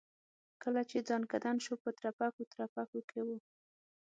کله 0.63 0.81
چې 0.89 1.05
ځنکدن 1.09 1.55
شو 1.65 1.73
په 1.83 1.89
ترپکو 1.99 2.43
ترپکو 2.53 2.99
کې 3.09 3.21
و. 3.27 3.29